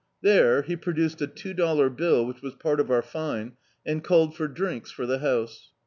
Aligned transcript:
There, 0.23 0.63
he 0.63 0.75
produced 0.75 1.21
a 1.21 1.27
two 1.27 1.53
dollar 1.53 1.87
bill, 1.91 2.25
which 2.25 2.41
was 2.41 2.55
part 2.55 2.79
of 2.79 2.89
our 2.89 3.03
fine, 3.03 3.51
and 3.85 4.03
called 4.03 4.35
for 4.35 4.47
drinks 4.47 4.89
for 4.89 5.05
the 5.05 5.19
house. 5.19 5.73